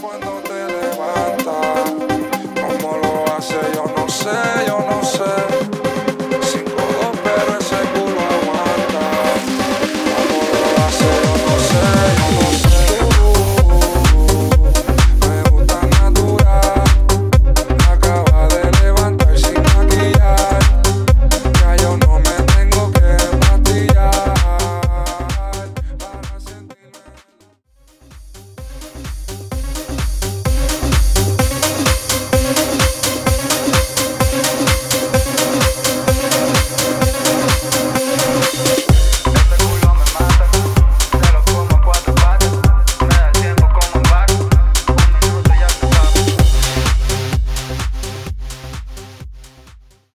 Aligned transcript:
cuando 0.00 0.40
te. 0.42 0.71